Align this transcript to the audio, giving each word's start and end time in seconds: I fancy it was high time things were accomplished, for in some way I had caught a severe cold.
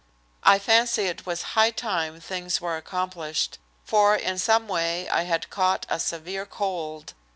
I 0.41 0.57
fancy 0.57 1.03
it 1.03 1.27
was 1.27 1.43
high 1.53 1.69
time 1.69 2.19
things 2.19 2.59
were 2.59 2.75
accomplished, 2.75 3.59
for 3.83 4.15
in 4.15 4.39
some 4.39 4.67
way 4.67 5.07
I 5.07 5.25
had 5.25 5.51
caught 5.51 5.85
a 5.89 5.99
severe 5.99 6.47
cold. 6.47 7.13